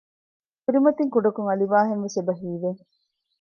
ކުރިމަތިން 0.63 1.11
ކުޑަކޮށް 1.13 1.49
އަލިވާހެންވެސް 1.49 2.15
އެބަ 2.17 2.33
ހީވެ 2.39 2.71